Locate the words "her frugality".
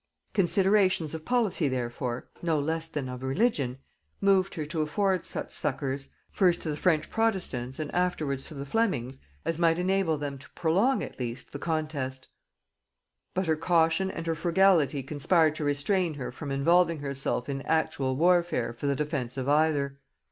14.25-15.03